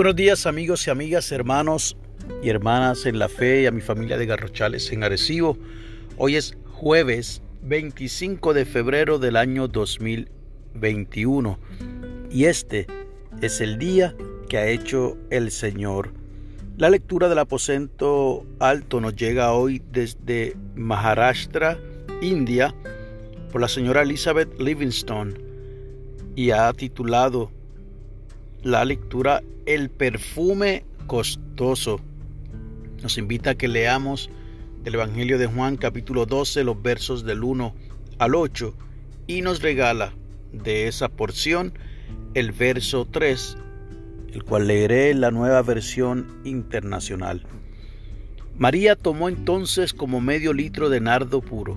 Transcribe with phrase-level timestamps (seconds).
[0.00, 1.94] buenos días amigos y amigas, hermanos
[2.42, 5.58] y hermanas en la fe y a mi familia de Garrochales en Arecibo.
[6.16, 11.58] Hoy es jueves 25 de febrero del año 2021
[12.30, 12.86] y este
[13.42, 14.14] es el día
[14.48, 16.14] que ha hecho el Señor.
[16.78, 21.78] La lectura del aposento alto nos llega hoy desde Maharashtra,
[22.22, 22.74] India,
[23.52, 25.34] por la señora Elizabeth Livingstone
[26.36, 27.52] y ha titulado
[28.62, 32.00] la lectura El perfume costoso.
[33.02, 34.28] Nos invita a que leamos
[34.84, 37.74] del Evangelio de Juan capítulo 12 los versos del 1
[38.18, 38.74] al 8
[39.26, 40.12] y nos regala
[40.52, 41.72] de esa porción
[42.34, 43.56] el verso 3,
[44.34, 47.46] el cual leeré en la nueva versión internacional.
[48.58, 51.76] María tomó entonces como medio litro de nardo puro,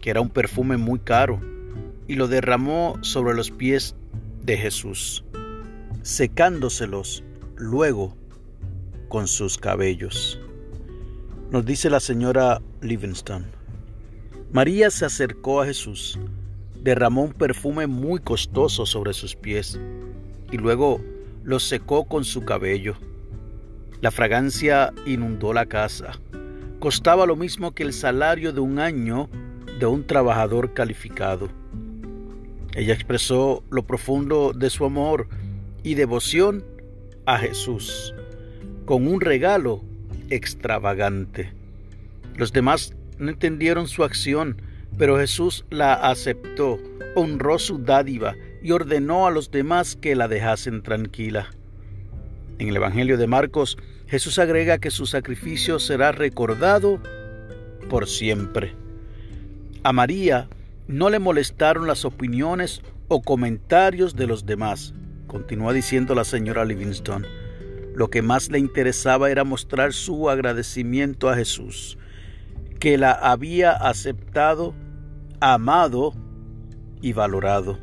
[0.00, 1.40] que era un perfume muy caro,
[2.06, 3.96] y lo derramó sobre los pies
[4.44, 5.24] de Jesús
[6.02, 7.22] secándoselos
[7.56, 8.16] luego
[9.08, 10.40] con sus cabellos.
[11.50, 13.46] Nos dice la señora Livingstone.
[14.52, 16.18] María se acercó a Jesús,
[16.82, 19.78] derramó un perfume muy costoso sobre sus pies
[20.50, 21.00] y luego
[21.44, 22.96] los secó con su cabello.
[24.00, 26.12] La fragancia inundó la casa.
[26.80, 29.28] Costaba lo mismo que el salario de un año
[29.78, 31.48] de un trabajador calificado.
[32.74, 35.28] Ella expresó lo profundo de su amor
[35.82, 36.64] y devoción
[37.26, 38.14] a Jesús
[38.84, 39.82] con un regalo
[40.30, 41.52] extravagante.
[42.36, 44.60] Los demás no entendieron su acción,
[44.98, 46.78] pero Jesús la aceptó,
[47.14, 51.50] honró su dádiva y ordenó a los demás que la dejasen tranquila.
[52.58, 57.00] En el Evangelio de Marcos, Jesús agrega que su sacrificio será recordado
[57.88, 58.74] por siempre.
[59.82, 60.48] A María
[60.86, 64.94] no le molestaron las opiniones o comentarios de los demás.
[65.32, 67.26] Continúa diciendo la señora Livingstone.
[67.94, 71.96] Lo que más le interesaba era mostrar su agradecimiento a Jesús,
[72.78, 74.74] que la había aceptado,
[75.40, 76.12] amado
[77.00, 77.78] y valorado.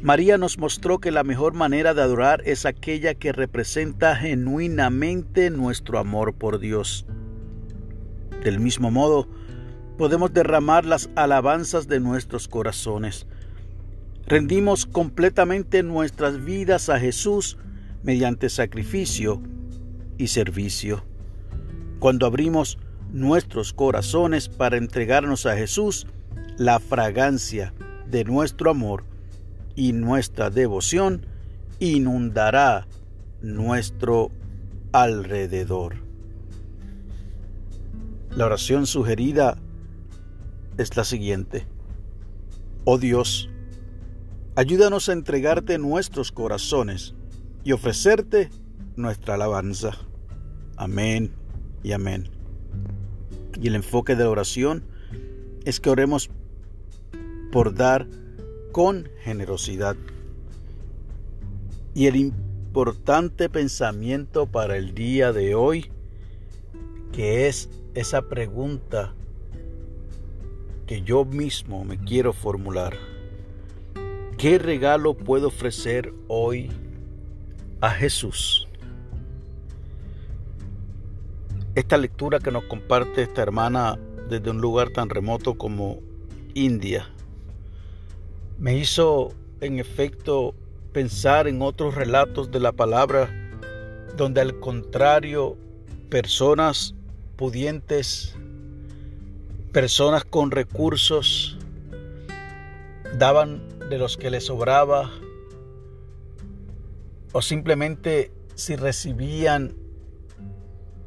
[0.00, 5.98] María nos mostró que la mejor manera de adorar es aquella que representa genuinamente nuestro
[5.98, 7.04] amor por Dios.
[8.44, 9.28] Del mismo modo,
[9.98, 13.26] podemos derramar las alabanzas de nuestros corazones
[14.26, 17.56] Rendimos completamente nuestras vidas a Jesús
[18.02, 19.42] mediante sacrificio
[20.18, 21.04] y servicio.
[21.98, 22.78] Cuando abrimos
[23.12, 26.06] nuestros corazones para entregarnos a Jesús,
[26.56, 27.74] la fragancia
[28.08, 29.04] de nuestro amor
[29.74, 31.26] y nuestra devoción
[31.78, 32.86] inundará
[33.42, 34.30] nuestro
[34.92, 35.96] alrededor.
[38.30, 39.56] La oración sugerida
[40.78, 41.66] es la siguiente.
[42.84, 43.49] Oh Dios,
[44.56, 47.14] Ayúdanos a entregarte nuestros corazones
[47.62, 48.50] y ofrecerte
[48.96, 49.92] nuestra alabanza.
[50.76, 51.32] Amén
[51.84, 52.28] y amén.
[53.60, 54.84] Y el enfoque de la oración
[55.64, 56.30] es que oremos
[57.52, 58.08] por dar
[58.72, 59.96] con generosidad.
[61.94, 65.92] Y el importante pensamiento para el día de hoy,
[67.12, 69.14] que es esa pregunta
[70.86, 73.09] que yo mismo me quiero formular.
[74.40, 76.70] ¿Qué regalo puedo ofrecer hoy
[77.82, 78.66] a Jesús?
[81.74, 83.98] Esta lectura que nos comparte esta hermana
[84.30, 86.00] desde un lugar tan remoto como
[86.54, 87.06] India
[88.58, 90.54] me hizo en efecto
[90.94, 93.28] pensar en otros relatos de la palabra
[94.16, 95.58] donde al contrario
[96.08, 96.94] personas
[97.36, 98.34] pudientes,
[99.70, 101.58] personas con recursos,
[103.18, 105.10] daban de los que les sobraba
[107.32, 109.74] o simplemente si recibían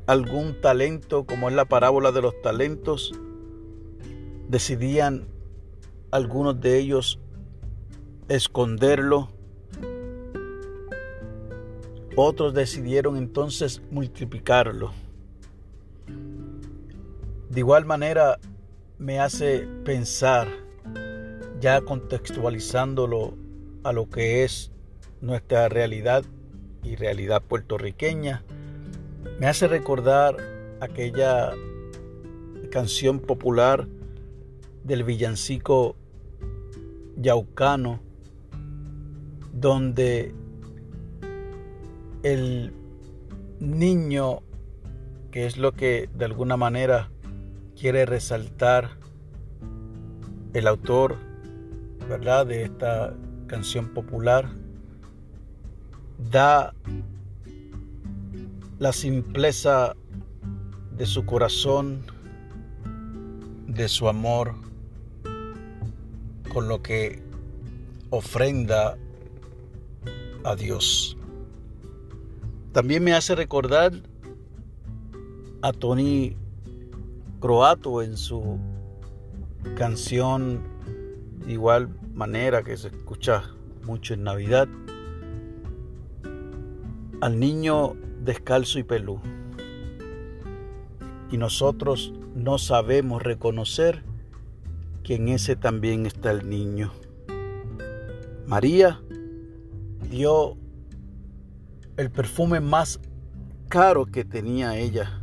[0.05, 3.13] algún talento, como es la parábola de los talentos,
[4.49, 5.27] decidían
[6.11, 7.19] algunos de ellos
[8.27, 9.29] esconderlo.
[12.17, 14.91] Otros decidieron entonces multiplicarlo.
[17.49, 18.39] De igual manera
[18.97, 20.62] me hace pensar
[21.63, 23.35] ya contextualizándolo
[23.85, 24.73] a lo que es
[25.21, 26.25] nuestra realidad
[26.83, 28.43] y realidad puertorriqueña,
[29.39, 30.35] me hace recordar
[30.81, 31.53] aquella
[32.69, 33.87] canción popular
[34.83, 35.95] del villancico
[37.15, 38.01] yaucano,
[39.53, 40.35] donde
[42.23, 42.73] el
[43.61, 44.41] niño,
[45.31, 47.09] que es lo que de alguna manera
[47.79, 48.97] quiere resaltar
[50.53, 51.31] el autor
[52.07, 52.45] ¿verdad?
[52.45, 53.13] de esta
[53.47, 54.49] canción popular
[56.31, 56.73] da
[58.79, 59.95] la simpleza
[60.97, 62.05] de su corazón,
[63.67, 64.55] de su amor,
[66.53, 67.21] con lo que
[68.09, 68.97] ofrenda
[70.43, 71.17] a Dios.
[72.71, 73.93] También me hace recordar
[75.61, 76.35] a Tony
[77.39, 78.59] Croato en su
[79.75, 80.61] canción
[81.47, 83.43] igual manera que se escucha
[83.83, 84.67] mucho en Navidad,
[87.21, 89.19] al niño descalzo y pelú.
[91.31, 94.03] Y nosotros no sabemos reconocer
[95.03, 96.91] que en ese también está el niño.
[98.45, 99.01] María
[100.09, 100.57] dio
[101.97, 102.99] el perfume más
[103.69, 105.21] caro que tenía ella.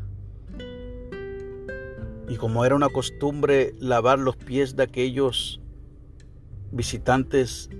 [2.28, 5.59] Y como era una costumbre lavar los pies de aquellos
[6.72, 7.70] visitantes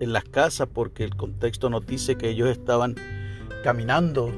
[0.00, 2.94] en las casas, porque el contexto nos dice que ellos estaban
[3.62, 4.30] caminando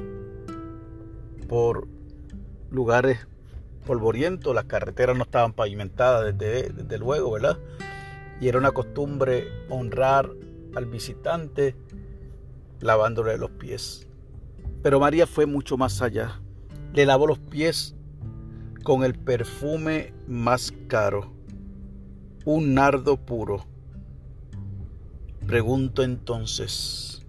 [1.47, 1.87] por
[2.69, 3.27] lugares
[3.85, 7.57] polvorientos, las carreteras no estaban pavimentadas desde, desde luego, ¿verdad?
[8.39, 10.29] Y era una costumbre honrar
[10.75, 11.75] al visitante
[12.79, 14.07] lavándole los pies.
[14.81, 16.41] Pero María fue mucho más allá.
[16.93, 17.95] Le lavó los pies
[18.83, 21.33] con el perfume más caro,
[22.45, 23.65] un nardo puro.
[25.51, 27.23] Pregunto entonces,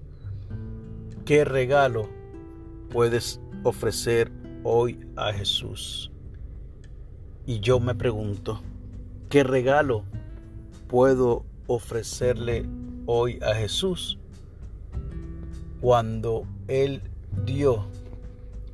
[1.24, 2.08] ¿qué regalo
[2.88, 4.30] puedes ofrecer
[4.62, 6.12] hoy a Jesús?
[7.46, 8.60] Y yo me pregunto,
[9.28, 10.04] ¿qué regalo
[10.86, 12.64] puedo ofrecerle
[13.06, 14.20] hoy a Jesús
[15.80, 17.02] cuando Él
[17.44, 17.86] dio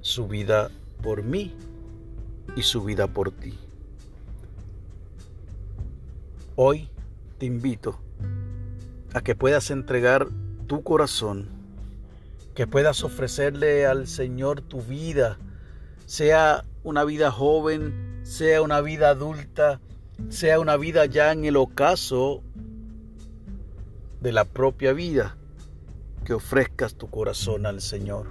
[0.02, 0.70] su vida
[1.02, 1.54] por mí
[2.54, 3.54] y su vida por ti.
[6.54, 6.90] Hoy
[7.38, 7.98] te invito
[9.14, 10.28] a que puedas entregar
[10.66, 11.48] tu corazón,
[12.54, 15.38] que puedas ofrecerle al Señor tu vida,
[16.06, 19.80] sea una vida joven, sea una vida adulta,
[20.28, 22.42] sea una vida ya en el ocaso
[24.20, 25.36] de la propia vida
[26.24, 28.26] que ofrezcas tu corazón al Señor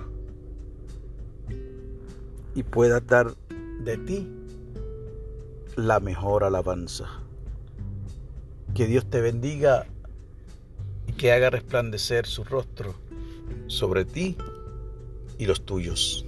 [2.54, 3.36] y puedas dar
[3.84, 4.28] de ti
[5.76, 7.06] la mejor alabanza.
[8.74, 9.86] Que Dios te bendiga
[11.18, 12.96] que haga resplandecer su rostro
[13.68, 14.38] sobre ti
[15.40, 16.27] y los tuyos.